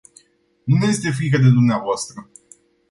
Nu 0.63 0.75
ne 0.77 0.85
este 0.85 1.11
frică 1.11 1.37
de 1.37 1.49
dvs. 1.49 2.13